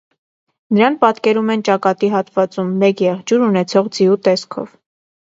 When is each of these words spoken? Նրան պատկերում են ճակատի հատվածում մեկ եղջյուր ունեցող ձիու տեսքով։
Նրան 0.77 0.95
պատկերում 1.01 1.51
են 1.55 1.63
ճակատի 1.67 2.09
հատվածում 2.13 2.71
մեկ 2.85 3.05
եղջյուր 3.09 3.45
ունեցող 3.49 3.91
ձիու 3.99 4.17
տեսքով։ 4.31 4.73